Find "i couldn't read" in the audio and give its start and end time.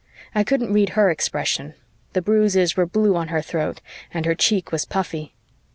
0.33-0.89